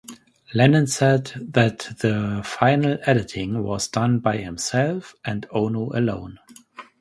Lennon 0.55 0.87
said 0.87 1.25
that 1.39 1.95
the 1.99 2.41
final 2.43 2.97
editing 3.03 3.61
was 3.61 3.87
done 3.87 4.17
by 4.17 4.37
himself 4.37 5.13
and 5.23 5.45
Ono 5.51 5.91
alone. 5.93 6.39